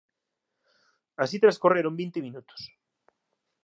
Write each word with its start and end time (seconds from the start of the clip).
Así 1.23 1.37
transcorreron 1.43 1.97
vinte 2.01 2.19
minutos. 2.27 2.61